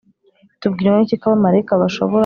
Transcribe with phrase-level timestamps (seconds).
[0.61, 2.19] Tubwirwa n iki ko abamarayika bashobora